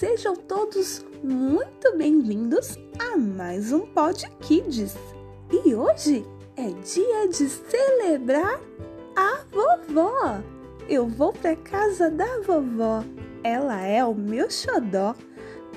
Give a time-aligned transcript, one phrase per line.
[0.00, 4.96] Sejam todos muito bem-vindos a mais um Pod Kids.
[5.52, 6.24] E hoje
[6.56, 8.58] é dia de celebrar
[9.14, 10.40] a vovó.
[10.88, 13.04] Eu vou para casa da vovó.
[13.44, 15.14] Ela é o meu xodó.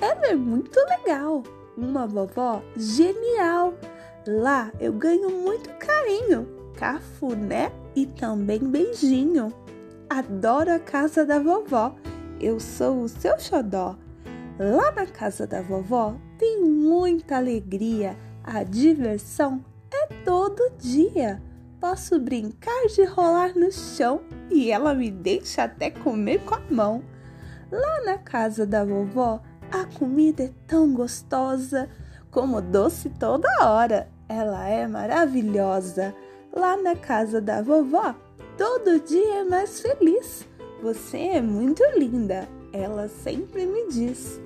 [0.00, 1.42] Ela é muito legal.
[1.76, 3.74] Uma vovó genial.
[4.26, 6.48] Lá eu ganho muito carinho,
[6.78, 9.52] cafuné e também beijinho.
[10.08, 11.94] Adoro a casa da vovó
[12.40, 13.96] eu sou o seu xodó.
[14.58, 21.42] Lá na casa da vovó tem muita alegria, a diversão é todo dia.
[21.80, 27.02] Posso brincar de rolar no chão e ela me deixa até comer com a mão.
[27.70, 31.88] Lá na casa da vovó a comida é tão gostosa,
[32.30, 34.08] como doce toda hora.
[34.28, 36.14] Ela é maravilhosa.
[36.54, 38.14] Lá na casa da vovó,
[38.56, 40.46] todo dia é mais feliz
[40.84, 44.38] você é muito linda, ela sempre me diz.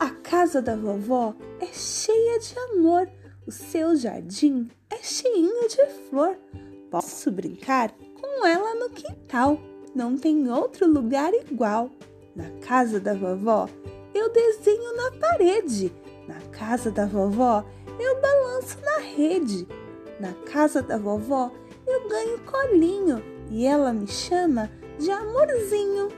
[0.00, 3.06] A casa da vovó é cheia de amor,
[3.46, 6.38] o seu jardim é cheinho de flor.
[6.90, 9.60] Posso brincar com ela no quintal,
[9.94, 11.90] não tem outro lugar igual.
[12.34, 13.68] Na casa da vovó,
[14.14, 15.92] eu desenho na parede.
[16.26, 17.62] Na casa da vovó,
[17.98, 19.68] eu balanço na rede.
[20.18, 21.52] Na casa da vovó,
[21.86, 26.08] eu ganho colinho e ela me chama de amorzinho.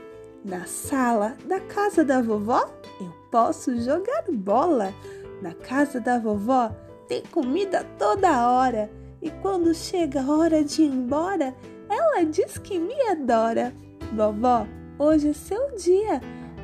[0.41, 2.65] Na sala da casa da vovó,
[2.99, 4.93] eu posso jogar bola.
[5.41, 6.71] Na casa da vovó
[7.07, 8.89] tem comida toda hora.
[9.21, 11.55] E quando chega a hora de ir embora,
[11.89, 13.73] ela diz que me adora.
[14.13, 14.67] Vovó,
[14.99, 16.21] hoje é seu dia.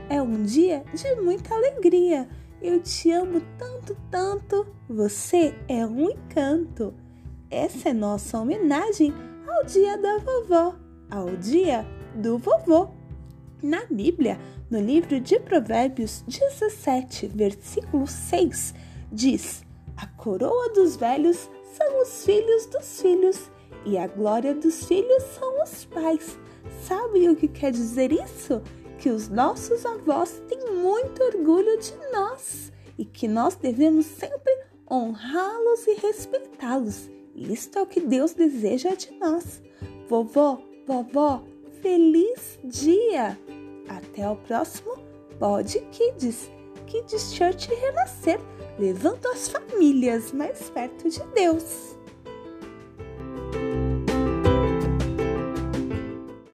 [0.10, 2.28] É um dia de muita alegria.
[2.62, 4.68] Eu te amo tanto, tanto.
[4.90, 6.94] Você é um encanto.
[7.50, 9.14] Essa é nossa homenagem
[9.48, 10.76] ao dia da vovó,
[11.10, 12.99] ao dia do vovô.
[13.62, 14.40] Na Bíblia,
[14.72, 18.74] no livro de Provérbios 17, versículo 6,
[19.12, 19.66] diz:
[19.98, 23.52] A coroa dos velhos são os filhos dos filhos,
[23.86, 26.40] e a glória dos filhos são os pais.
[26.86, 28.62] Sabe o que quer dizer isso?
[28.98, 34.58] Que os nossos avós têm muito orgulho de nós e que nós devemos sempre
[34.90, 37.10] honrá-los e respeitá-los.
[37.36, 39.62] Isto é o que Deus deseja de nós.
[40.08, 41.44] Vovó, vovó,
[41.82, 43.38] feliz dia!
[43.88, 44.98] Até o próximo
[45.40, 46.52] Pod Kids,
[46.86, 48.40] Kids Church Renascer,
[48.78, 51.98] levando as famílias mais perto de Deus.